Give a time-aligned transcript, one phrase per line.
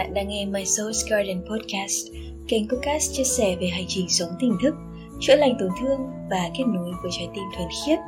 [0.00, 2.06] Bạn đang nghe My Soul's Garden Podcast,
[2.48, 4.74] kênh podcast chia sẻ về hành trình sống tỉnh thức,
[5.20, 7.98] chữa lành tổn thương và kết nối với trái tim thuần khiết,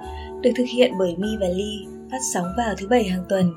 [0.43, 3.53] được thực hiện bởi Mi và Ly, phát sóng vào thứ bảy hàng tuần.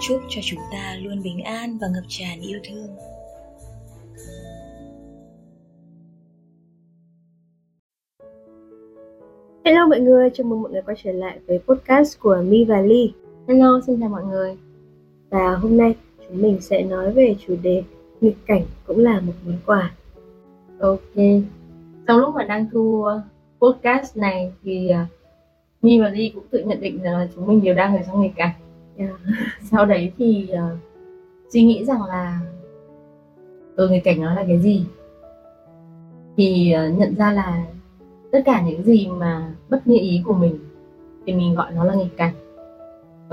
[0.00, 2.88] Chúc cho chúng ta luôn bình an và ngập tràn yêu thương.
[9.64, 12.80] Hello mọi người, chào mừng mọi người quay trở lại với podcast của Mi và
[12.80, 13.12] Ly.
[13.48, 14.56] Hello, xin chào mọi người.
[15.30, 15.94] Và hôm nay
[16.28, 17.82] chúng mình sẽ nói về chủ đề
[18.20, 19.92] nghịch cảnh cũng là một món quà.
[20.80, 21.14] Ok.
[22.06, 23.22] Trong lúc mà đang thu uh,
[23.60, 25.08] podcast này thì uh,
[25.82, 28.22] Mi và Ly cũng tự nhận định rằng là chúng mình đều đang ở trong
[28.22, 28.54] nghịch cảnh.
[28.96, 29.10] Yeah.
[29.70, 30.78] Sau đấy thì uh,
[31.52, 32.40] suy nghĩ rằng là
[33.76, 34.84] ừ, nghịch cảnh nó là cái gì?
[36.36, 37.64] Thì uh, nhận ra là
[38.32, 40.58] tất cả những gì mà bất như ý của mình
[41.26, 42.34] thì mình gọi nó là nghịch cảnh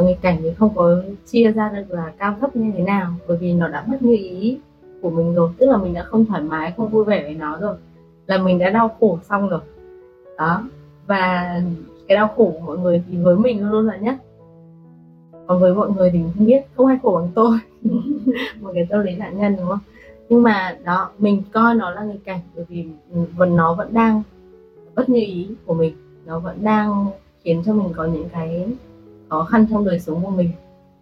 [0.04, 3.38] nghịch cảnh thì không có chia ra được là cao thấp như thế nào, bởi
[3.38, 4.60] vì nó đã mất như ý
[5.02, 5.50] của mình rồi.
[5.58, 7.76] Tức là mình đã không thoải mái, không vui vẻ với nó rồi,
[8.28, 9.60] là mình đã đau khổ xong rồi.
[10.38, 10.64] Đó.
[11.08, 11.56] Và
[12.08, 14.16] cái đau khổ của mọi người thì với mình luôn luôn là nhất.
[15.48, 17.60] Còn với mọi người thì mình không biết, không ai khổ bằng tôi.
[18.62, 19.80] Một cái tâm lý nạn nhân, đúng không?
[20.30, 22.88] Nhưng mà đó, mình coi nó là nghịch cảnh, bởi vì
[23.36, 24.24] vẫn nó vẫn đang
[24.96, 25.96] bất như ý của mình.
[26.26, 27.06] Nó vẫn đang
[27.44, 28.68] khiến cho mình có những cái
[29.30, 30.52] khó khăn trong đời sống của mình.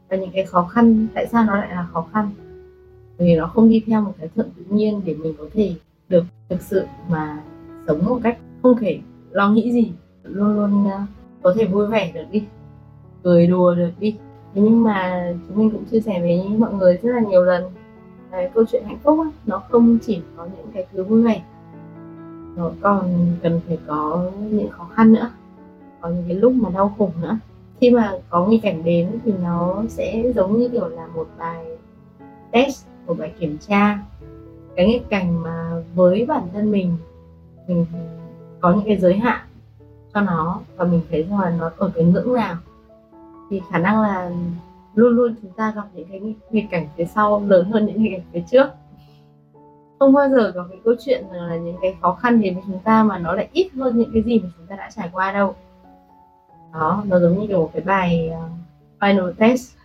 [0.09, 2.31] Và những cái khó khăn tại sao nó lại là khó khăn?
[3.17, 5.75] Vì nó không đi theo một cái thuận tự nhiên để mình có thể
[6.09, 7.43] được thực sự mà
[7.87, 8.99] sống một cách không thể
[9.31, 9.91] lo nghĩ gì.
[10.23, 11.01] Luôn luôn ờ,
[11.41, 12.43] có thể vui vẻ được đi
[13.23, 14.15] cười đùa được đi.
[14.53, 17.63] Nhưng mà chúng mình cũng chia sẻ với mọi người rất là nhiều lần
[18.31, 21.43] cái câu chuyện hạnh phúc ấy, nó không chỉ có những cái thứ vui vẻ.
[22.55, 25.29] Nó còn cần phải có những khó khăn nữa
[26.01, 27.37] có những cái lúc mà đau khổ nữa
[27.83, 31.65] khi mà có nghịch cảnh đến thì nó sẽ giống như kiểu là một bài
[32.51, 33.99] test, một bài kiểm tra.
[34.75, 36.97] Cái nghịch cảnh mà với bản thân mình
[37.67, 37.85] mình
[38.59, 39.39] có những cái giới hạn
[40.13, 42.55] cho nó và mình thấy rằng là nó ở cái ngưỡng nào,
[43.49, 44.31] thì khả năng là
[44.95, 48.11] luôn luôn chúng ta gặp những cái nghịch cảnh phía sau lớn hơn những nghịch
[48.11, 48.67] cảnh phía trước.
[49.99, 52.79] Không bao giờ có cái câu chuyện là những cái khó khăn đến với chúng
[52.79, 55.31] ta mà nó lại ít hơn những cái gì mà chúng ta đã trải qua
[55.31, 55.55] đâu
[56.73, 58.51] đó nó giống như kiểu một cái bài uh,
[58.99, 59.75] final test.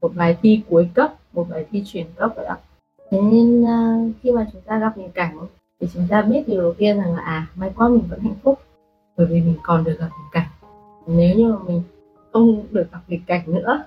[0.00, 2.56] Một bài thi cuối cấp một bài thi chuyển cấp vậy ạ.
[3.10, 5.38] Thế nên uh, khi mà chúng ta gặp nghịch cảnh
[5.80, 8.34] thì chúng ta biết điều đầu tiên rằng là à may quá mình vẫn hạnh
[8.42, 8.60] phúc
[9.16, 10.48] bởi vì mình còn được gặp nghịch cảnh.
[11.06, 11.82] Nếu như mà mình
[12.32, 13.84] không được gặp nghịch cảnh nữa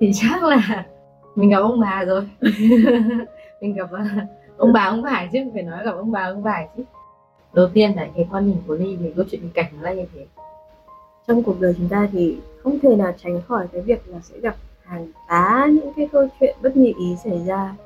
[0.00, 0.86] thì chắc là
[1.34, 2.28] mình gặp ông bà rồi.
[3.60, 6.68] Mình gặp uh, ông bà ông phải chứ phải nói gặp ông bà ông phải
[6.76, 6.82] chứ.
[7.52, 9.92] Đầu tiên là cái quan điểm của ly về câu chuyện nghịch cảnh nó là
[9.92, 10.26] như thế
[11.26, 14.40] trong cuộc đời chúng ta thì không thể nào tránh khỏi cái việc là sẽ
[14.40, 17.76] gặp hàng tá những cái câu chuyện bất như ý xảy ra.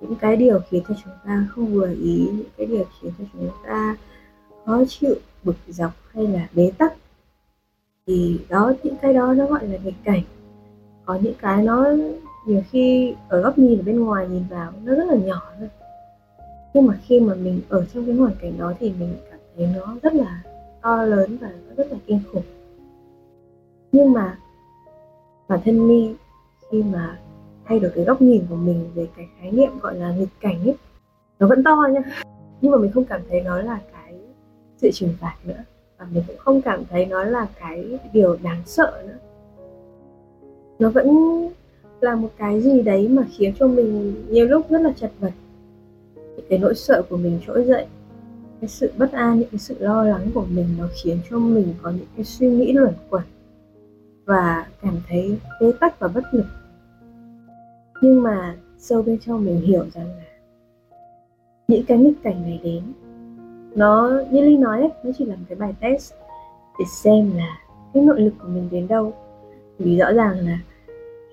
[0.00, 3.24] Những cái điều khiến cho chúng ta không vừa ý, những cái điều khiến cho
[3.32, 3.96] chúng ta
[4.66, 5.14] khó chịu,
[5.44, 6.94] bực dọc hay là bế tắc.
[8.06, 10.22] Thì đó, những cái đó nó gọi là nghịch cảnh.
[11.04, 11.86] Có những cái nó
[12.46, 15.68] nhiều khi ở góc nhìn ở bên ngoài nhìn vào nó rất là nhỏ thôi.
[16.74, 19.68] Nhưng mà khi mà mình ở trong cái hoàn cảnh đó thì mình cảm thấy
[19.76, 20.42] nó rất là
[20.82, 22.42] to lớn và nó rất là kinh khủng.
[23.92, 24.38] Nhưng mà
[25.48, 26.14] bản thân mi,
[26.70, 27.18] khi mà
[27.64, 30.64] thay đổi cái góc nhìn của mình về cái khái niệm gọi là nghịch cảnh
[30.64, 30.76] ấy,
[31.38, 32.02] nó vẫn to nha.
[32.60, 34.14] Nhưng mà mình không cảm thấy nó là cái
[34.76, 35.64] sự trừng phạt nữa.
[35.98, 39.18] Và mình cũng không cảm thấy nó là cái điều đáng sợ nữa.
[40.78, 41.08] Nó vẫn
[42.00, 45.32] là một cái gì đấy mà khiến cho mình nhiều lúc rất là chật vật.
[46.48, 47.86] Cái nỗi sợ của mình trỗi dậy
[48.62, 51.74] cái sự bất an những cái sự lo lắng của mình nó khiến cho mình
[51.82, 53.22] có những cái suy nghĩ luẩn quẩn
[54.24, 56.46] và cảm thấy bế tắc và bất lực.
[58.02, 60.24] Nhưng mà sâu bên trong mình hiểu rằng là
[61.68, 62.82] những cái nghịch cảnh này đến
[63.74, 66.12] nó như linh nói ấy, nó chỉ là một cái bài test
[66.78, 67.58] để xem là
[67.94, 69.12] cái nội lực của mình đến đâu.
[69.78, 70.58] Vì rõ ràng là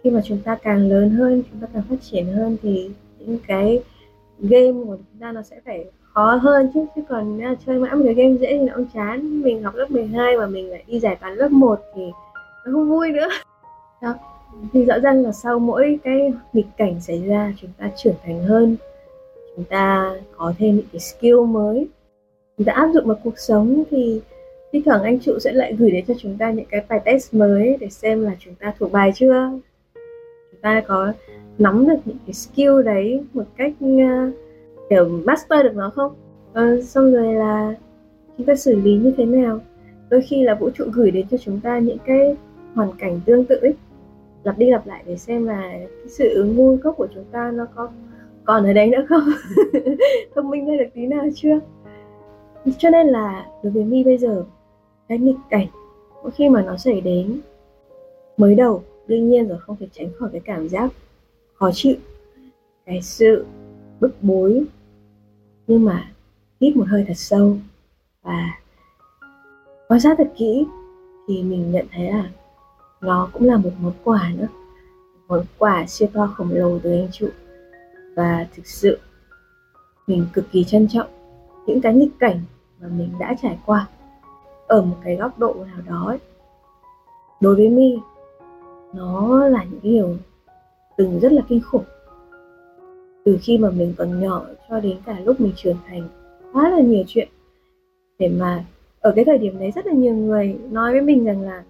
[0.03, 3.39] khi mà chúng ta càng lớn hơn chúng ta càng phát triển hơn thì những
[3.47, 3.83] cái
[4.39, 8.01] game của chúng ta nó sẽ phải khó hơn chứ chứ còn chơi mãi một
[8.05, 9.41] cái game dễ thì nó cũng chán.
[9.41, 12.01] Mình học lớp 12 mà mình lại đi giải toán lớp 1 thì
[12.65, 13.27] nó không vui nữa.
[14.01, 14.15] Đó
[14.73, 18.43] thì rõ ràng là sau mỗi cái nghịch cảnh xảy ra chúng ta trưởng thành
[18.43, 18.75] hơn.
[19.55, 21.87] Chúng ta có thêm những cái skill mới.
[22.57, 24.21] Chúng ta áp dụng vào cuộc sống thì
[24.71, 27.33] thi thoảng anh trụ sẽ lại gửi đến cho chúng ta những cái bài test
[27.33, 29.49] mới để xem là chúng ta thuộc bài chưa.
[30.51, 31.13] Chúng ta có
[31.57, 34.33] nắm được những cái skill đấy một cách uh,
[34.89, 36.13] kiểu master được nó không?
[36.51, 37.75] Uh, xong rồi là
[38.37, 39.59] chúng ta xử lý như thế nào?
[40.09, 42.35] Đôi khi là vũ trụ gửi đến cho chúng ta những cái
[42.75, 43.73] hoàn cảnh tương tự ấy.
[44.43, 47.65] Lặp đi lặp lại để xem là cái sự ngu gốc của chúng ta nó
[47.75, 47.89] có
[48.45, 49.29] còn ở đấy nữa không?
[50.35, 51.59] Thông minh ra được tí nào chưa?
[52.77, 54.43] Cho nên là đối với mi bây giờ
[55.07, 55.67] cái nghịch cảnh
[56.23, 57.39] mỗi khi mà nó xảy đến
[58.37, 60.91] mới đầu đương nhiên rồi không thể tránh khỏi cái cảm giác
[61.53, 61.95] khó chịu
[62.85, 63.45] cái sự
[63.99, 64.63] bức bối
[65.69, 66.11] nhưng mà
[66.61, 67.57] hít một hơi thật sâu
[68.23, 68.59] và
[69.87, 70.65] quan sát thật kỹ
[71.27, 72.29] thì mình nhận thấy là
[73.01, 74.47] nó cũng là một món quà nữa.
[75.27, 77.27] Một món quà siêu to khổng lồ từ anh trụ
[78.15, 78.99] và thực sự
[80.07, 81.07] mình cực kỳ trân trọng
[81.67, 82.41] những cái nghịch cảnh
[82.81, 83.87] mà mình đã trải qua
[84.67, 86.19] ở một cái góc độ nào đó ấy.
[87.41, 87.97] đối với mi
[88.93, 90.17] nó là những điều
[90.97, 91.85] từng rất là kinh khủng
[93.25, 96.07] từ khi mà mình còn nhỏ cho đến cả lúc mình trưởng thành
[96.53, 97.27] quá là nhiều chuyện
[98.19, 98.65] để mà
[98.99, 101.63] ở cái thời điểm đấy rất là nhiều người nói với mình rằng là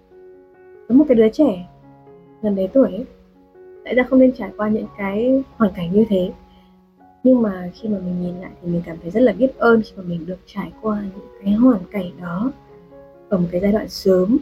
[0.88, 1.66] có một cái đứa trẻ
[2.42, 3.04] gần đấy tuổi ấy,
[3.84, 6.32] tại ra không nên trải qua những cái hoàn cảnh như thế?
[7.22, 9.82] Nhưng mà khi mà mình nhìn lại thì mình cảm thấy rất là biết ơn
[9.82, 12.52] khi mà mình được trải qua những cái hoàn cảnh đó
[13.28, 14.38] ở một cái giai đoạn sớm.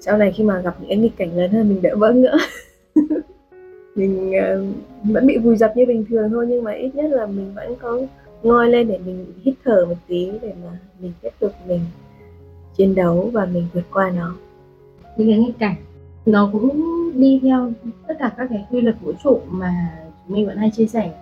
[0.00, 2.36] Sau này khi mà gặp những cái nghịch cảnh lớn hơn mình đỡ bỡ ngỡ.
[3.96, 7.26] mình uh, vẫn bị vùi dập như bình thường thôi nhưng mà ít nhất là
[7.26, 8.00] mình vẫn có
[8.42, 11.80] ngoi lên để mình hít thở một tí để mà mình tiếp tục mình
[12.76, 14.34] chiến đấu và mình vượt qua nó.
[15.16, 15.76] Những cái nghịch cảnh.
[16.26, 16.82] Nó cũng
[17.14, 17.72] đi theo
[18.06, 19.92] tất cả các cái quy luật vũ trụ mà
[20.26, 21.12] chúng mình vẫn hay chia sẻ.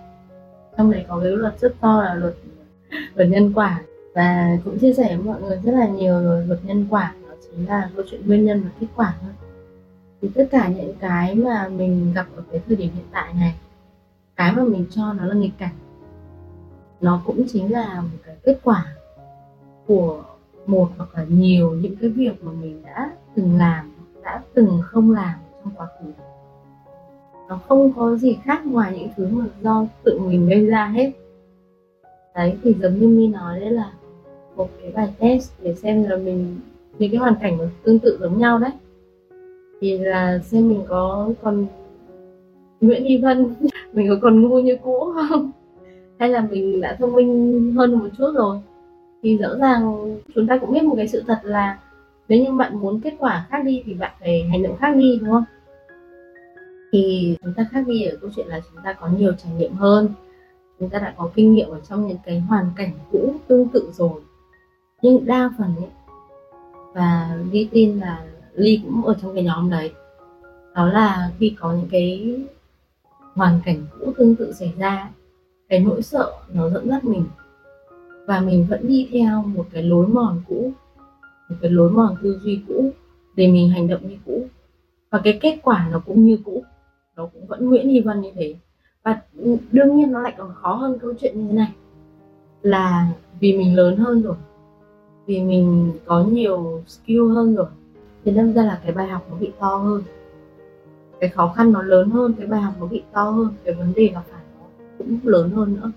[0.77, 2.33] Trong đấy có cái luật rất to là luật
[3.15, 3.81] luật nhân quả.
[4.13, 7.13] Và cũng chia sẻ với mọi người rất là nhiều rồi luật nhân quả.
[7.27, 9.31] Nó chính là câu chuyện nguyên nhân và kết quả thôi
[10.21, 13.55] thì tất cả những cái mà mình gặp ở cái thời điểm hiện tại này,
[14.35, 15.73] cái mà mình cho nó là nghịch cảnh,
[17.01, 18.95] nó cũng chính là một cái kết quả
[19.87, 20.23] của
[20.65, 23.91] một hoặc là nhiều những cái việc mà mình đã từng làm,
[24.23, 26.05] đã từng không làm trong quá khứ.
[27.49, 31.11] Nó không có gì khác ngoài những thứ mà do tự mình gây ra hết.
[32.35, 33.91] Đấy, thì giống như mi nói đấy là
[34.55, 36.59] một cái bài test để xem là mình,
[36.99, 38.71] những cái hoàn cảnh tương tự giống nhau đấy
[39.81, 41.65] thì là xem mình có còn
[42.81, 43.55] Nguyễn Thị Vân,
[43.93, 45.51] mình có còn ngu như cũ không?
[46.19, 48.59] Hay là mình đã thông minh hơn một chút rồi?
[49.23, 51.79] Thì rõ ràng chúng ta cũng biết một cái sự thật là
[52.27, 55.19] nếu như bạn muốn kết quả khác đi thì bạn phải hành động khác đi,
[55.19, 55.43] đúng không?
[56.91, 59.73] Thì chúng ta khác đi ở câu chuyện là chúng ta có nhiều trải nghiệm
[59.73, 60.09] hơn.
[60.79, 63.89] Chúng ta đã có kinh nghiệm ở trong những cái hoàn cảnh cũ tương tự
[63.93, 64.21] rồi.
[65.01, 65.89] Nhưng đa phần ấy,
[66.93, 68.23] và Ly tin là
[68.55, 69.91] Ly cũng ở trong cái nhóm đấy.
[70.75, 72.35] Đó là khi có những cái
[73.33, 75.09] hoàn cảnh cũ tương tự xảy ra,
[75.69, 77.25] cái nỗi sợ nó dẫn dắt mình.
[78.27, 80.71] Và mình vẫn đi theo một cái lối mòn cũ,
[81.49, 82.91] một cái lối mòn tư duy cũ
[83.35, 84.47] để mình hành động như cũ.
[85.09, 86.63] Và cái kết quả nó cũng như cũ,
[87.15, 88.55] nó cũng vẫn Nguyễn Hy Vân như thế.
[89.03, 89.21] Và
[89.71, 91.71] đương nhiên nó lại còn khó hơn câu chuyện như thế này,
[92.61, 94.35] là vì mình lớn hơn rồi,
[95.25, 97.67] vì mình có nhiều skill hơn rồi
[98.25, 100.03] thì đâm ra là cái bài học nó bị to hơn.
[101.19, 103.93] Cái khó khăn nó lớn hơn, cái bài học nó bị to hơn, cái vấn
[103.95, 104.65] đề gặp phải nó
[104.97, 105.91] cũng lớn hơn nữa.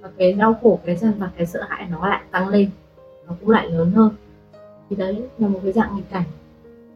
[0.00, 2.70] Và cái đau khổ, cái dằn vặt, cái sợ hãi nó lại tăng lên,
[3.26, 4.10] nó cũng lại lớn hơn.
[4.90, 6.24] Thì đấy, là một cái dạng nghịch cảnh.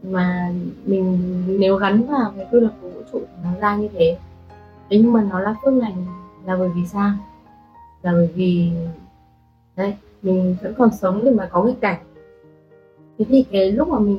[0.03, 0.53] Mà
[0.85, 1.19] mình,
[1.61, 4.19] nếu gắn vào cái quy luật của vũ trụ thì nó ra như thế.
[4.91, 6.07] Thế nhưng mà nó là phước lành
[6.45, 7.13] là bởi vì sao?
[8.03, 8.71] Là bởi vì
[9.77, 11.99] đấy mình vẫn còn sống để mà có nghịch cảnh.
[13.19, 14.19] Thế thì cái lúc mà mình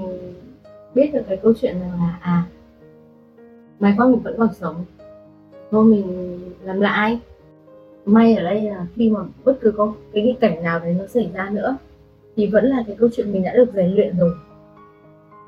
[0.96, 2.44] biết được cái câu chuyện rằng là à
[3.80, 4.86] mày qua mình vẫn còn sống.
[5.72, 7.20] Thôi mình làm lại,
[8.06, 11.08] may ở đây là khi mà bất cứ có cái nghịch cảnh nào đấy nó
[11.08, 11.78] xảy ra nữa,
[12.36, 14.34] thì vẫn là cái câu chuyện mình đã được rèn luyện rồi.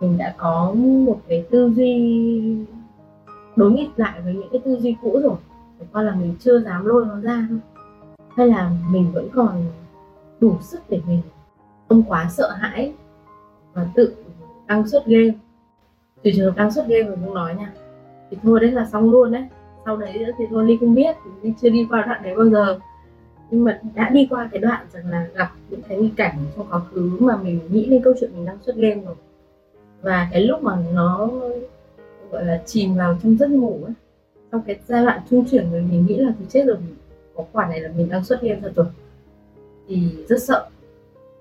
[0.01, 2.65] Mình đã có một cái tư duy
[3.55, 5.35] đối nghịch lại với những cái tư duy cũ rồi.
[5.79, 7.59] Chẳng qua là mình chưa dám lôi nó ra thôi.
[8.35, 9.65] Hay là mình vẫn còn
[10.39, 11.21] đủ sức để mình
[11.89, 12.93] không quá sợ hãi
[13.73, 14.15] và tự
[14.73, 15.31] đăng xuất game.
[16.23, 17.73] Trừ trường hợp đăng xuất game mình không nói nha.
[18.31, 19.43] Thì thôi đấy là xong luôn đấy.
[19.85, 22.79] Sau đấy thì thôi ly không biết, ly chưa đi qua đoạn đấy bao giờ.
[23.51, 26.67] Nhưng mà đã đi qua cái đoạn rằng là gặp những cái nghịch cảnh trong
[26.69, 29.15] quá khứ mà mình nghĩ đến câu chuyện mình đang xuất game rồi.
[30.01, 31.29] Và cái lúc mà nó,
[32.31, 33.93] gọi là, chìm vào trong giấc ngủ ấy
[34.51, 36.77] trong cái giai đoạn trung chuyển rồi mình nghĩ là thì chết rồi,
[37.35, 38.85] có quả này là mình đang xuất game thật rồi.
[39.87, 40.69] Thì rất sợ.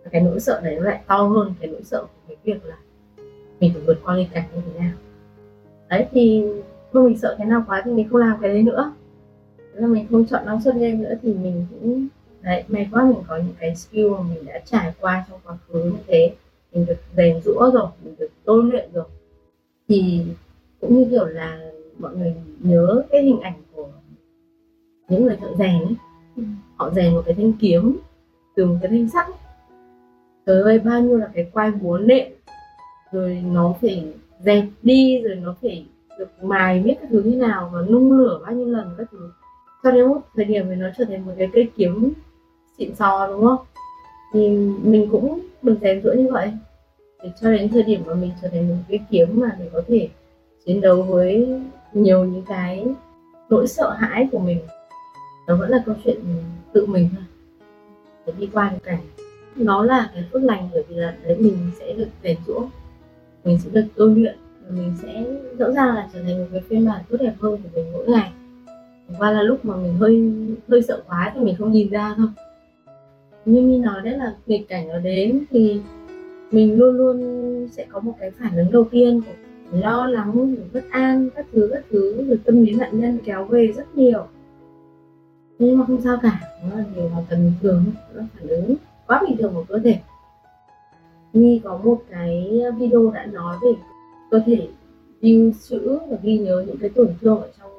[0.04, 2.64] Và cái nỗi sợ này nó lại to hơn cái nỗi sợ của cái việc
[2.64, 2.76] là
[3.62, 4.92] mình phải vượt qua nghịch cảnh như thế nào.
[5.88, 6.44] Đấy thì
[6.92, 8.92] thôi mình sợ cái nào quá thì mình không làm cái đấy nữa.
[9.74, 12.06] Là mình không chọn năng suất game nữa thì mình cũng
[12.40, 15.56] đấy may quá mình có những cái skill mà mình đã trải qua trong quá
[15.68, 16.34] khứ như thế.
[16.72, 19.04] Mình được rèn rũa rồi mình được tôi luyện rồi.
[19.88, 20.24] Thì
[20.80, 23.88] cũng như kiểu là mọi người nhớ cái hình ảnh của
[25.08, 25.96] những người thợ rèn ấy.
[26.36, 26.42] Ừ.
[26.76, 27.98] họ rèn một cái thanh kiếm
[28.56, 29.26] từ một cái thanh sắt.
[30.46, 32.26] Trời ơi bao nhiêu là cái quai búa nệm
[33.12, 35.86] rồi nó phải dẹp đi, rồi nó phải
[36.18, 39.30] được mài biết các thứ như nào và nung lửa bao nhiêu lần các thứ.
[39.82, 42.12] Cho đến một thời điểm thì nó trở thành một cái cây kiếm
[42.78, 43.58] xịn sò, đúng không?
[44.32, 44.48] Thì
[44.82, 46.52] mình cũng được rèn rũa như vậy.
[47.22, 49.82] Để cho đến thời điểm mà mình trở thành một cái kiếm mà để có
[49.88, 50.08] thể
[50.66, 51.60] chiến đấu với
[51.92, 52.86] nhiều những cái
[53.48, 54.58] nỗi sợ hãi của mình,
[55.46, 56.20] nó vẫn là câu chuyện
[56.72, 57.24] tự mình thôi.
[58.26, 59.00] Để đi qua được cảnh
[59.56, 62.68] nó là cái phước lành bởi vì là đấy, mình sẽ được rèn rũa
[63.44, 65.24] mình sẽ được tôi luyện và mình sẽ
[65.58, 68.06] rõ ràng là trở thành một cái phiên bản tốt đẹp hơn của mình mỗi
[68.06, 68.32] ngày.
[69.18, 70.32] Qua là lúc mà mình hơi
[70.68, 72.28] hơi sợ quá thì mình không nhìn ra thôi.
[73.44, 75.80] Nhưng như nói đấy là nghịch cảnh nó đến thì
[76.52, 79.32] mình luôn luôn sẽ có một cái phản ứng đầu tiên của
[79.78, 83.72] lo lắng, bất an, các thứ các thứ, rồi tâm lý nạn nhân kéo về
[83.76, 84.26] rất nhiều.
[85.58, 87.84] Nhưng mà không sao cả, nó là điều hoàn toàn bình thường
[88.14, 88.74] nó phản ứng
[89.06, 89.98] quá bình thường của cơ thể.
[91.32, 93.72] Nhi có một cái video đã nói về
[94.30, 94.68] cơ thể
[95.20, 97.70] lưu trữ và ghi nhớ những cái tổn thương ở trong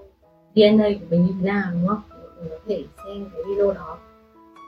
[0.56, 2.02] DNA của mình như thế nào, đúng không?
[2.40, 3.98] Mình có thể xem cái video đó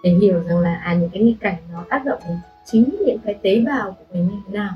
[0.03, 3.17] để hiểu rằng là à những cái nghịch cảnh nó tác động đến chính những
[3.25, 4.73] cái tế bào của mình như thế nào.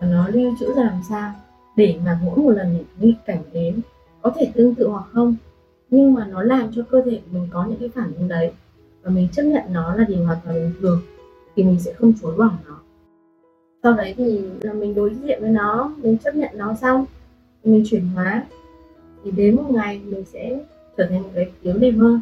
[0.00, 1.32] Và nó lưu trữ ra làm sao
[1.76, 3.80] để mà mỗi một lần những nghịch cảnh đến
[4.22, 5.36] có thể tương tự hoặc không.
[5.90, 8.52] Nhưng mà nó làm cho cơ thể của mình có những cái phản ứng đấy
[9.02, 11.00] và mình chấp nhận nó là điều hoàn toàn bình thường
[11.56, 12.80] thì mình sẽ không chối bỏ nó
[13.82, 17.04] sau đấy thì là mình đối diện với nó mình chấp nhận nó xong
[17.64, 18.44] mình chuyển hóa.
[19.24, 20.58] Thì đến một ngày mình sẽ
[20.96, 22.20] trở thành một cái kiếm đẹp hơn.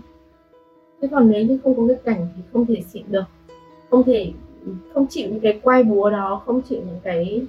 [1.01, 3.25] Chứ còn nếu như không có cái cảnh thì không thể xịn được.
[3.91, 4.33] Không thể
[4.95, 7.43] không chịu những cái quay búa đó không chịu những cái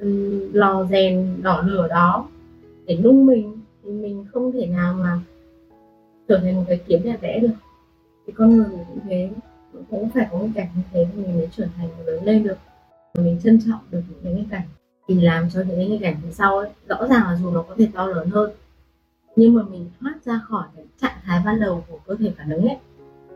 [0.00, 2.28] um, lò rèn đỏ lửa đó
[2.86, 5.18] để nung mình thì mình không thể nào mà
[6.28, 7.54] trở thành một cái kiếm đẹp vẽ được.
[8.26, 9.30] Thì con người mình cũng thế
[9.90, 12.42] cũng phải có một cảnh như thế thì mình mới trở thành và lớn lên
[12.42, 12.56] được
[13.14, 14.68] mình trân trọng được những cái cảnh
[15.08, 17.74] thì làm cho những cái cảnh phía sau ấy rõ ràng là dù nó có
[17.78, 18.50] thể to lớn hơn
[19.36, 22.50] nhưng mà mình thoát ra khỏi cái trạng thái ban đầu của cơ thể phản
[22.50, 22.76] ứng ấy.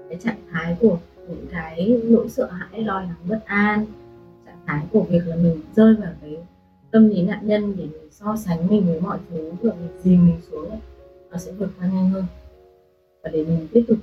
[0.09, 3.87] Cái trạng thái của những cái nỗi sợ hãi lo lắng bất an
[4.47, 6.37] trạng thái của việc là mình rơi vào cái
[6.91, 10.27] tâm lý nạn nhân để mình so sánh mình với mọi thứ và mình dìm
[10.27, 10.79] mình xuống ấy,
[11.31, 12.25] nó sẽ vượt qua nhanh hơn.
[13.23, 13.99] Và để mình tiếp tục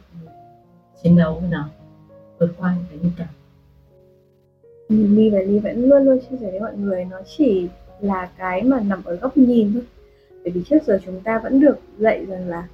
[1.03, 1.69] chiến đấu với nó
[2.39, 3.27] vượt qua những cái nghịch cảnh
[4.89, 7.67] My và Ly vẫn luôn luôn chia sẻ với mọi người nó chỉ
[8.01, 9.83] là cái mà nằm ở góc nhìn thôi.
[10.43, 12.67] Bởi vì trước giờ chúng ta vẫn được dạy rằng là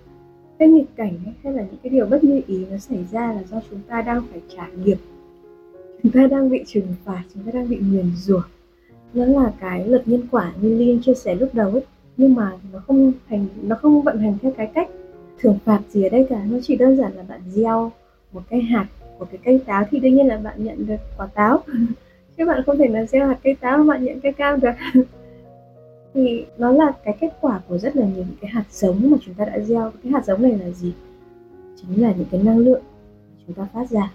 [0.59, 3.33] cái nghịch cảnh ấy, hay là những cái điều bất như ý nó xảy ra
[3.33, 4.97] là do chúng ta đang phải trả nghiệp.
[6.03, 8.41] Chúng ta đang bị trừng phạt chúng ta đang bị nguyền rủa.
[9.13, 11.83] Nó là cái luật nhân quả như Liên chia sẻ lúc đầu ấy
[12.17, 14.89] nhưng mà nó không thành nó không vận hành theo cái cách
[15.39, 16.45] thưởng phạt gì ở đây cả.
[16.49, 17.91] Nó chỉ đơn giản là bạn gieo
[18.31, 18.87] một cái hạt
[19.19, 21.63] của cái cây táo thì đương nhiên là bạn nhận được quả táo.
[22.38, 24.71] Chứ bạn không thể là gieo hạt cây táo mà bạn nhận cây cam được.
[26.13, 29.17] Thì nó là cái kết quả của rất là nhiều những cái hạt giống mà
[29.25, 29.91] chúng ta đã gieo.
[30.03, 30.93] Cái hạt giống này là gì?
[31.81, 32.81] Chính là những cái năng lượng
[33.29, 34.13] mà chúng ta phát ra.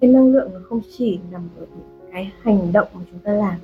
[0.00, 3.32] Cái năng lượng nó không chỉ nằm ở những cái hành động mà chúng ta
[3.32, 3.54] làm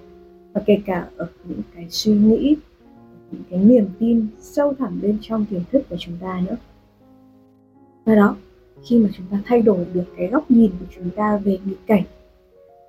[0.52, 2.56] và kể cả ở những cái suy nghĩ
[3.30, 6.56] những cái niềm tin sâu thẳm bên trong tiềm thức của chúng ta nữa.
[8.04, 8.36] Và đó
[8.84, 11.86] khi mà chúng ta thay đổi được cái góc nhìn của chúng ta về nghịch
[11.86, 12.02] cảnh,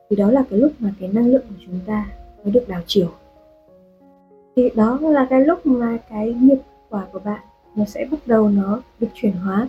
[0.10, 2.06] thì đó là cái lúc mà cái năng lượng của chúng ta
[2.44, 3.10] mới được đảo chiều.
[4.56, 7.40] Thì đó là cái lúc mà cái nghiệp quả của bạn
[7.76, 9.68] nó sẽ bắt đầu nó được chuyển hóa.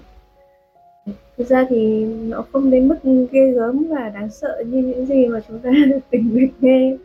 [1.37, 2.97] Thực ra thì nó không đến mức
[3.31, 5.71] ghê gớm và đáng sợ như những gì mà chúng ta
[6.11, 6.97] tình nguyện nghe.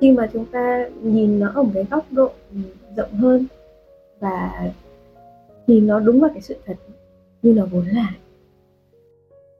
[0.00, 2.30] Khi mà chúng ta nhìn nó ở một cái góc độ
[2.96, 3.46] rộng hơn
[4.20, 4.70] và
[5.66, 6.74] nhìn nó đúng vào cái sự thật
[7.42, 8.14] như nó vốn là,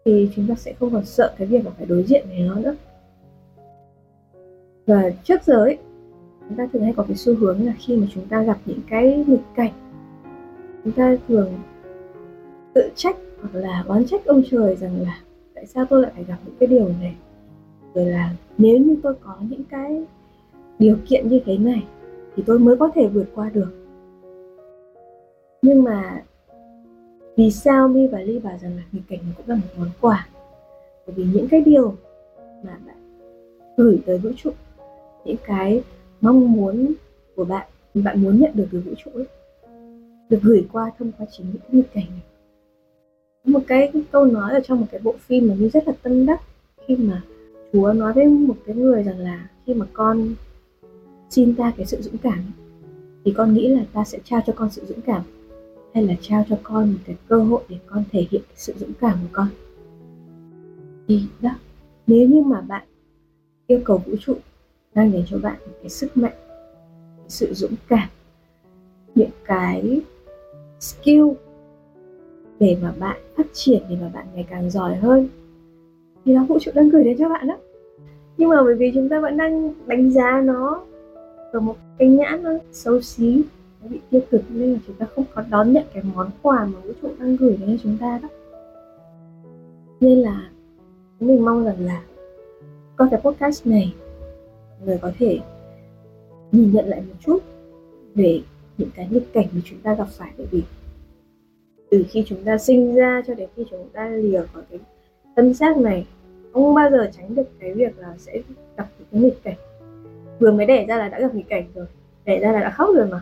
[0.05, 2.55] thì chúng ta sẽ không còn sợ cái việc mà phải đối diện với nó
[2.55, 2.75] nữa.
[4.87, 5.79] Và trước giờ ấy,
[6.49, 8.81] chúng ta thường hay có cái xu hướng là khi mà chúng ta gặp những
[8.91, 9.73] cái nghịch cảnh,
[10.85, 11.55] chúng ta thường
[12.75, 15.21] tự trách hoặc là oán trách ông trời rằng là
[15.55, 17.15] tại sao tôi lại phải gặp những cái điều này.
[17.95, 20.05] Rồi là nếu như tôi có những cái
[20.79, 21.85] điều kiện như thế này
[22.37, 23.71] thì tôi mới có thể vượt qua được.
[25.63, 26.23] Nhưng mà
[27.41, 30.29] vì sao mi và ly bảo rằng là nghịch cảnh cũng là một món quà?
[31.07, 31.95] Bởi vì những cái điều
[32.63, 32.97] mà bạn
[33.77, 34.51] gửi tới vũ trụ
[35.25, 35.83] những cái
[36.21, 36.93] mong muốn
[37.37, 39.27] của bạn bạn muốn nhận được từ vũ trụ ấy,
[40.29, 42.23] được gửi qua thông qua chính những cái nghịch cảnh này.
[43.45, 46.27] Một cái câu nói ở trong một cái bộ phim mà mi rất là tâm
[46.27, 46.41] đắc
[46.87, 47.23] khi mà
[47.73, 50.35] chúa nói với một cái người rằng là khi mà con
[51.31, 52.53] xin ta cái sự dũng cảm
[53.25, 55.23] thì con nghĩ là ta sẽ trao cho con sự dũng cảm
[55.95, 58.73] hay là trao cho con một cái cơ hội để con thể hiện cái sự
[58.77, 59.49] dũng cảm của con?
[61.09, 61.51] Thì đó,
[62.07, 62.87] nếu như mà bạn
[63.67, 64.35] yêu cầu vũ trụ
[64.95, 66.35] đang dành cho bạn một cái sức mạnh
[67.29, 68.09] sự dũng cảm,
[69.15, 70.01] những cái
[70.81, 71.29] skill
[72.61, 75.29] để mà bạn phát triển, để mà bạn ngày càng giỏi hơn,
[76.25, 77.57] thì nó vũ trụ đang gửi đến cho bạn đó.
[78.37, 80.83] Nhưng mà bởi vì chúng ta vẫn đang đánh giá nó
[81.53, 83.43] ở một cái nhãn nó xấu xí
[83.83, 86.65] nó bị tiêu cực nên là chúng ta không có đón nhận cái món quà
[86.65, 88.29] mà vũ trụ đang gửi đến cho chúng ta đó.
[90.01, 90.51] Nên là
[91.21, 92.03] mình mong rằng là
[92.99, 93.95] qua cái podcast này,
[94.85, 95.41] người có thể
[96.53, 97.39] nhìn nhận lại một chút
[98.15, 98.43] về
[98.79, 100.31] những cái nghịch cảnh mà chúng ta gặp phải.
[100.39, 100.63] Bởi vì
[101.91, 104.79] từ khi chúng ta sinh ra cho đến khi chúng ta lìa khỏi cái
[105.37, 106.07] thân xác này,
[106.53, 108.43] không bao giờ tránh được cái việc là sẽ
[108.77, 109.57] gặp những cái nghịch cảnh.
[110.41, 111.87] Vừa mới đẻ ra là đã gặp nghịch cảnh rồi,
[112.25, 113.21] đẻ ra là đã khóc rồi mà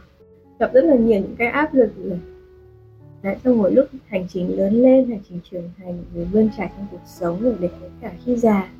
[0.58, 2.18] gặp rất là nhiều những cái áp lực này.
[3.22, 6.70] Đấy, trong một lúc hành trình lớn lên, hành trình trưởng thành, rồi vươn trải
[6.76, 7.68] trong cuộc sống rồi để
[8.00, 8.70] cả khi già.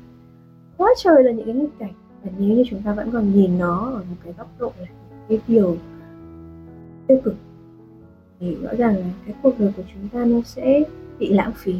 [0.77, 1.93] Quá trời là những cái nghịch cảnh.
[2.23, 4.87] Và nếu như chúng ta vẫn còn nhìn nó ở một cái góc độ là
[5.29, 5.77] cái điều
[7.07, 7.35] tiêu cực
[8.39, 10.83] thì rõ ràng là cái cuộc đời của chúng ta nó sẽ
[11.19, 11.75] bị lãng phí.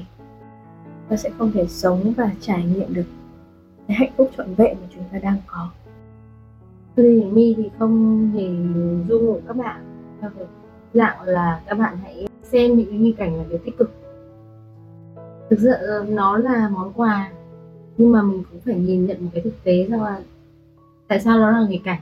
[1.09, 3.05] Ta sẽ không thể sống và trải nghiệm được
[3.87, 5.69] cái hạnh phúc trọn vẹn mà chúng ta đang có.
[6.95, 8.47] Ly Mi thì không hề
[9.09, 9.88] du ngủ các bạn
[10.21, 10.45] theo cái
[10.93, 13.91] dạng là các bạn hãy xem những cái nghi cảnh là điều tích cực.
[15.49, 17.31] Thực sự ờ, nó là món quà,
[17.97, 20.21] nhưng mà mình cũng phải nhìn nhận một cái thực tế rằng là
[21.07, 22.01] tại sao nó là nghịch cảnh.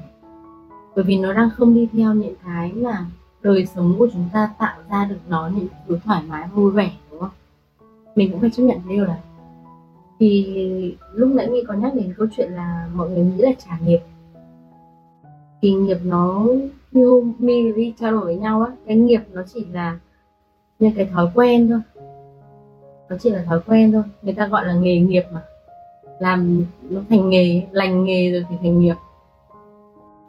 [0.95, 3.05] Bởi vì nó đang không đi theo những cái mà
[3.41, 6.91] đời sống của chúng ta tạo ra được nó những thứ thoải mái, vui vẻ,
[7.12, 7.29] đúng không?
[8.15, 9.19] Mình cũng phải chấp nhận điều này
[10.19, 13.77] thì lúc nãy mình có nhắc đến câu chuyện là mọi người nghĩ là trả
[13.86, 14.00] nghiệp.
[15.62, 16.45] Thì nghiệp nó
[16.91, 20.00] như hôm mi đi trao đổi với nhau á cái nghiệp nó chỉ là
[20.79, 21.79] những cái thói quen thôi.
[23.10, 24.03] Nó chỉ là thói quen thôi.
[24.22, 25.41] Người ta gọi là nghề nghiệp mà.
[26.19, 28.95] Làm nó thành nghề lành nghề rồi thì thành nghiệp.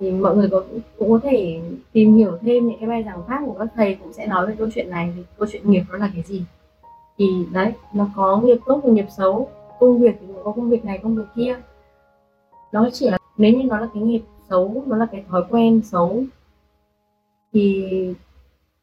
[0.00, 0.64] Thì mọi người có,
[0.98, 1.60] cũng có thể
[1.92, 4.54] tìm hiểu thêm những cái bài giảng khác của các thầy cũng sẽ nói về
[4.58, 6.44] câu chuyện này thì câu chuyện nghiệp nó là cái gì.
[7.18, 9.48] Thì đấy nó có nghiệp tốt và nghiệp xấu
[9.80, 11.56] công việc thì cũng có công việc này công việc kia.
[12.72, 15.80] Nó chỉ là nếu như nó là cái nghiệp xấu nó là cái thói quen
[15.84, 16.22] xấu
[17.52, 17.84] thì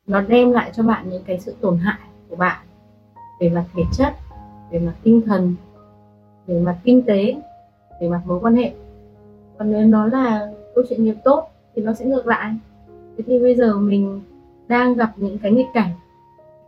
[0.07, 1.99] nó đem lại cho bạn những cái sự tổn hại
[2.29, 2.65] của bạn
[3.39, 4.13] về mặt thể chất
[4.71, 5.55] về mặt tinh thần
[6.47, 7.35] về mặt kinh tế
[8.01, 8.73] về mặt mối quan hệ.
[9.57, 12.55] Còn nếu nó là câu chuyện nghiệp tốt thì nó sẽ ngược lại.
[13.17, 14.21] Thế thì bây giờ mình
[14.67, 15.89] đang gặp những cái nghịch cảnh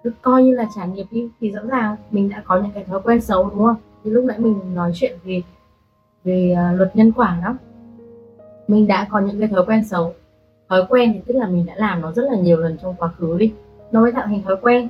[0.03, 2.83] cứ coi như là trả nghiệp đi thì rõ ràng mình đã có những cái
[2.83, 3.75] thói quen xấu đúng không?
[4.03, 5.41] Thì lúc nãy mình nói chuyện về
[6.23, 7.55] về uh, luật nhân quả đó.
[8.67, 10.13] Mình đã có những cái thói quen xấu
[10.69, 13.07] thói quen thì tức là mình đã làm nó rất là nhiều lần trong quá
[13.17, 13.53] khứ đi.
[13.91, 14.89] Nó mới tạo thành thói quen.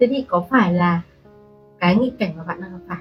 [0.00, 1.02] Thế thì có phải là
[1.78, 2.98] cái nghịch cảnh mà bạn đang gặp phải?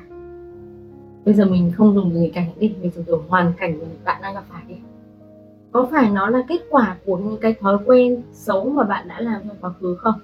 [1.26, 3.86] Bây giờ mình không dùng từ nghịch cảnh đi, mình dùng từ hoàn cảnh mà
[4.04, 4.76] bạn đang gặp phải đi.
[5.72, 9.22] Có phải nó là kết quả của những cái thói quen xấu mà bạn đã
[9.22, 10.16] làm trong quá khứ không?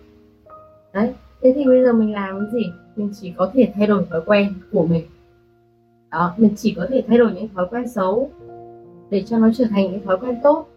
[0.94, 2.72] Đấy, thế thì bây giờ mình làm cái gì?
[2.96, 5.06] Mình chỉ có thể thay đổi thói quen của mình.
[6.12, 8.30] Đó, mình chỉ có thể thay đổi những thói quen xấu
[9.10, 10.68] để cho nó trở thành những thói quen tốt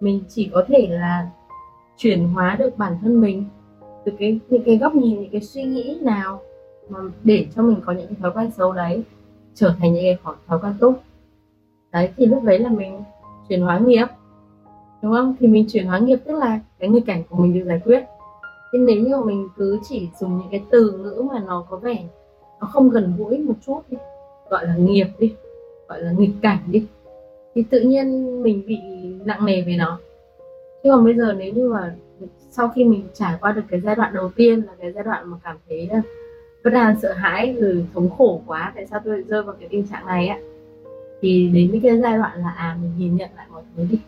[0.00, 1.30] mình chỉ có thể là
[1.96, 3.44] chuyển hóa được bản thân mình
[4.04, 6.40] từ cái, những cái góc nhìn, những cái suy nghĩ nào
[6.88, 9.02] mà để cho mình có những cái thói quen xấu đấy,
[9.54, 10.94] trở thành những cái thói quen tốt.
[11.92, 13.02] Đấy, thì lúc đấy là mình
[13.48, 14.06] chuyển hóa nghiệp,
[15.02, 15.36] đúng không?
[15.40, 18.04] Thì mình chuyển hóa nghiệp tức là cái nghịch cảnh của mình được giải quyết.
[18.72, 21.76] Thế nếu như mà mình cứ chỉ dùng những cái từ ngữ mà nó có
[21.76, 22.04] vẻ
[22.60, 23.96] nó không gần gũi một chút đi,
[24.50, 25.34] gọi là nghiệp đi,
[25.88, 26.86] gọi là nghịch cảnh đi
[27.58, 28.78] thì tự nhiên mình bị
[29.24, 29.98] nặng nề về nó.
[30.82, 31.94] Nhưng mà bây giờ nếu như mà
[32.50, 35.30] sau khi mình trải qua được cái giai đoạn đầu tiên là cái giai đoạn
[35.30, 36.02] mà cảm thấy là
[36.64, 39.86] vẫn đang sợ hãi rồi thống khổ quá, tại sao tôi rơi vào cái tình
[39.86, 40.38] trạng này á,
[41.20, 43.98] thì đến cái giai đoạn là à mình nhìn nhận lại mọi thứ đi.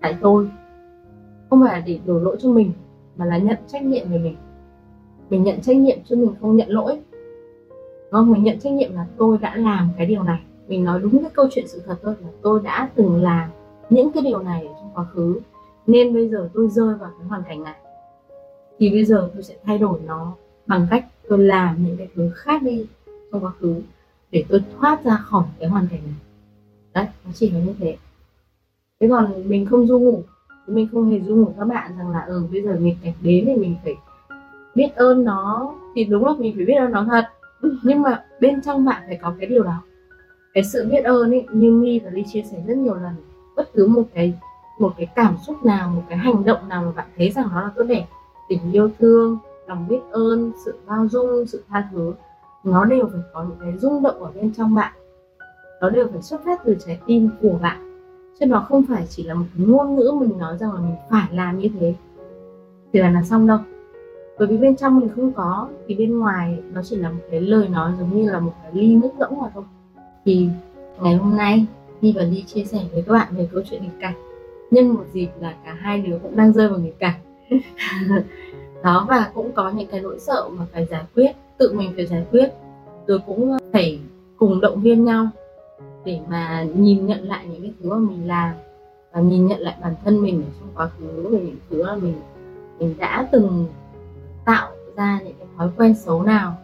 [0.00, 0.48] Tại tôi,
[1.50, 2.72] không phải là để đổ lỗi cho mình,
[3.16, 4.36] mà là nhận trách nhiệm về mình.
[5.30, 6.98] Mình nhận trách nhiệm chứ mình không nhận lỗi.
[8.10, 8.32] Không?
[8.32, 10.38] Mình nhận trách nhiệm là tôi đã làm cái điều này
[10.68, 13.50] mình nói đúng cái câu chuyện sự thật thôi là tôi đã từng làm
[13.90, 15.40] những cái điều này trong quá khứ.
[15.86, 17.76] Nên bây giờ tôi rơi vào cái hoàn cảnh này.
[18.78, 20.32] Thì bây giờ tôi sẽ thay đổi nó
[20.66, 22.86] bằng cách tôi làm những cái thứ khác đi
[23.32, 23.80] trong quá khứ
[24.30, 26.14] để tôi thoát ra khỏi cái hoàn cảnh này.
[26.94, 27.96] Đấy, nó chỉ là như thế.
[29.00, 30.22] Thế còn mình không du ngủ,
[30.66, 33.44] mình không hề du ngủ các bạn rằng là ừ bây giờ nghịch cảnh đến
[33.46, 33.96] thì mình phải
[34.74, 37.24] biết ơn nó, thì đúng là mình phải biết ơn nó thật.
[37.82, 39.82] Nhưng mà bên trong bạn phải có cái điều đó
[40.58, 43.14] cái sự biết ơn ấy, như mi và ly chia sẻ rất nhiều lần,
[43.56, 44.34] bất cứ một cái
[44.78, 47.60] một cái cảm xúc nào, một cái hành động nào mà bạn thấy rằng nó
[47.60, 48.06] là tốt đẹp,
[48.48, 52.14] tình yêu thương, lòng biết ơn, sự bao dung, sự tha thứ,
[52.64, 54.92] nó đều phải có những cái rung động ở bên trong bạn.
[55.80, 58.02] Nó đều phải xuất phát từ trái tim của bạn,
[58.40, 60.96] chứ nó không phải chỉ là một cái ngôn ngữ mình nói rằng là mình
[61.10, 61.94] phải làm như thế.
[62.92, 63.58] Thì là là xong đâu.
[64.38, 67.40] Bởi vì bên trong mình không có, thì bên ngoài nó chỉ là một cái
[67.40, 69.64] lời nói giống như là một cái ly nước rỗng mà thôi
[70.28, 70.48] thì
[71.00, 71.66] ngày hôm nay
[72.00, 74.14] Nhi và Ly chia sẻ với các bạn về câu chuyện nghịch cảnh.
[74.70, 77.20] Nhân một dịp là cả hai đứa cũng đang rơi vào nghịch cảnh.
[78.82, 82.06] Đó và cũng có những cái nỗi sợ mà phải giải quyết tự mình phải
[82.06, 82.48] giải quyết.
[83.06, 83.98] Rồi cũng phải
[84.36, 85.28] cùng động viên nhau
[86.04, 88.52] để mà nhìn nhận lại những cái thứ mà mình làm
[89.12, 91.94] và nhìn nhận lại bản thân mình ở trong quá khứ về những thứ mà
[91.94, 92.14] mình
[92.78, 93.66] mình đã từng
[94.44, 96.54] tạo ra những cái thói quen xấu nào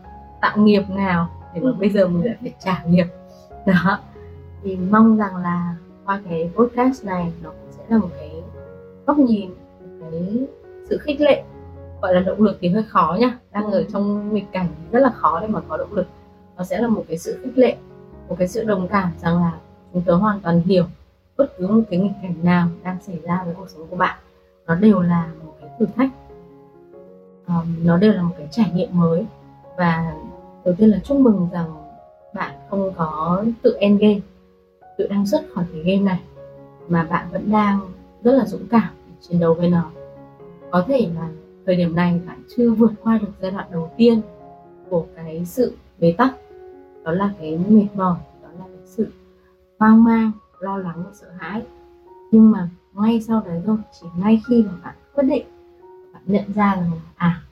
[0.41, 3.07] tạo nghiệp nào để mà bây giờ mình lại phải trả nghiệp
[3.67, 3.99] đó.
[4.63, 8.43] Thì mong rằng là qua cái podcast này nó cũng sẽ là một cái
[9.07, 9.51] góc nhìn
[10.01, 10.47] một cái
[10.89, 11.45] sự khích lệ
[12.03, 15.11] gọi là động lực thì hơi khó nha đang ở trong nghịch cảnh rất là
[15.11, 16.07] khó để mà có động lực.
[16.57, 17.77] Nó sẽ là một cái sự khích lệ
[18.29, 19.59] một cái sự đồng cảm rằng là
[19.93, 20.85] chúng tớ hoàn toàn hiểu
[21.37, 24.19] bất cứ một cái nghịch cảnh nào đang xảy ra với cuộc sống của bạn.
[24.67, 26.11] Nó đều là một cái thử thách.
[27.47, 29.27] Um, nó đều là một cái trải nghiệm mới.
[29.77, 30.15] Và
[30.65, 31.84] đầu tiên là chúc mừng rằng
[32.75, 34.21] không có tự end game
[34.99, 36.21] tự đang xuất khỏi cái game này,
[36.89, 37.81] mà bạn vẫn đang
[38.23, 39.91] rất là dũng cảm để chiến đấu với nó.
[40.71, 41.29] Có thể là
[41.67, 44.21] thời điểm này bạn chưa vượt qua được giai đoạn đầu tiên
[44.91, 46.35] của cái sự bế tắc,
[47.05, 49.07] đó là cái mệt mỏi, đó là cái sự
[49.79, 51.63] hoang mang, lo lắng và sợ hãi.
[52.31, 55.47] Nhưng mà ngay sau đấy thôi, chỉ ngay khi mà bạn quyết định,
[56.13, 57.43] bạn nhận ra là à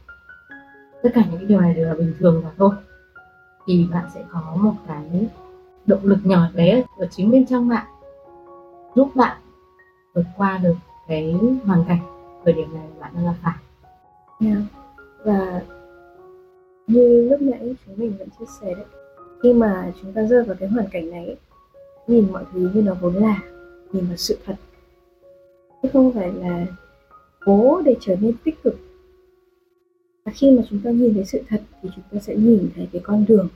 [1.03, 2.71] tất cả những cái điều này đều là bình thường và thôi
[3.66, 5.29] thì bạn sẽ có một cái
[5.87, 7.87] động lực nhỏ bé ở chính bên trong bạn,
[8.94, 9.37] giúp bạn
[10.14, 10.75] vượt qua được
[11.09, 12.01] cái hoàn cảnh
[12.44, 13.55] thời điểm này bạn đang gặp phải
[14.40, 14.62] yeah.
[15.25, 15.62] và
[16.87, 18.87] như lúc nãy chúng mình vẫn chia sẻ đấy,
[19.42, 21.37] khi mà chúng ta rơi vào cái hoàn cảnh này
[22.07, 23.42] nhìn mọi thứ như nó vốn là,
[23.92, 24.57] nhìn vào sự thật,
[25.83, 26.66] chứ không phải là
[27.44, 28.75] cố để trở nên tích cực
[30.25, 32.89] và khi mà chúng ta nhìn thấy sự thật thì chúng ta sẽ nhìn thấy
[32.93, 33.49] cái con đường.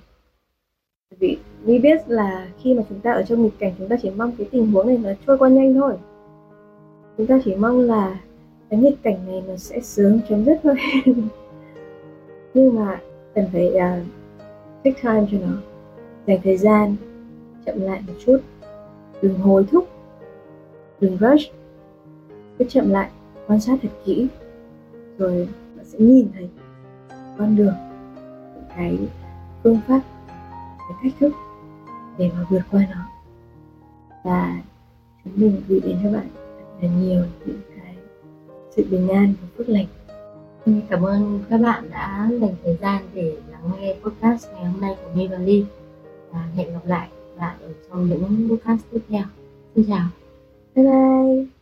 [1.19, 4.11] Vì we biết là khi mà chúng ta ở trong nghịch cảnh chúng ta chỉ
[4.11, 5.95] mong cái tình huống này nó trôi qua nhanh thôi.
[7.17, 8.21] Chúng ta chỉ mong là
[8.71, 10.75] cái nghịch cảnh này nó sẽ sớm chấm dứt thôi.
[12.55, 13.01] Nhưng mà
[13.35, 14.07] cần phải uh,
[14.85, 15.63] take time cho nó.
[16.27, 16.97] Dành thời gian
[17.67, 18.39] chậm lại một chút.
[19.23, 19.89] Đừng hối thúc.
[21.01, 21.53] Đừng rush.
[22.59, 23.11] Cứ chậm lại
[23.47, 24.27] quan sát thật kỹ.
[25.19, 25.49] Rồi
[25.87, 26.49] sẽ nhìn thấy
[27.38, 27.75] con đường
[28.77, 28.99] cái
[29.62, 30.01] phương pháp
[30.79, 31.33] cái cách thức
[32.18, 33.07] để mà vượt qua nó.
[34.25, 34.62] Và
[35.25, 36.29] chúng mình gửi đến cho bạn
[36.81, 37.94] là nhiều những cái
[38.77, 39.87] sự bình an và phước lành.
[40.90, 44.96] Cảm ơn các bạn đã dành thời gian để lắng nghe podcast ngày hôm nay
[45.03, 45.64] của My và Ly
[46.31, 49.25] và hẹn gặp lại bạn ở trong những podcast tiếp theo.
[49.75, 50.09] Xin chào.
[50.75, 51.56] Bye bye